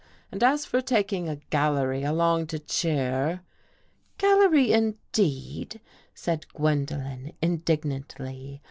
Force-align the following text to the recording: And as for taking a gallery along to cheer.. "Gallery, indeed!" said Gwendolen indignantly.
And 0.31 0.43
as 0.43 0.65
for 0.65 0.81
taking 0.81 1.29
a 1.29 1.35
gallery 1.35 2.01
along 2.01 2.47
to 2.47 2.57
cheer.. 2.57 3.41
"Gallery, 4.17 4.71
indeed!" 4.71 5.79
said 6.15 6.47
Gwendolen 6.55 7.33
indignantly. 7.39 8.59